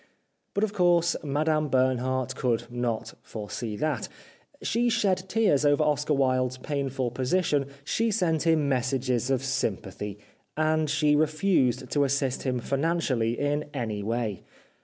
But, 0.55 0.63
of 0.63 0.73
course, 0.73 1.15
Madame 1.23 1.67
Bernhardt 1.69 2.35
could 2.35 2.65
not 2.71 3.13
foresee 3.21 3.75
that. 3.77 4.09
She 4.63 4.89
shed 4.89 5.29
tears 5.29 5.63
over 5.63 5.83
Oscar 5.83 6.15
Wilde's 6.15 6.57
painful 6.57 7.11
position, 7.11 7.67
she 7.83 8.09
sent 8.09 8.41
him 8.47 8.67
messages 8.67 9.29
of 9.29 9.43
sympathy, 9.43 10.17
and 10.57 10.89
she 10.89 11.15
refused 11.15 11.91
to 11.91 12.03
assist 12.03 12.41
him 12.41 12.57
financially 12.59 13.39
in 13.39 13.69
any 13.75 14.01
way. 14.01 14.41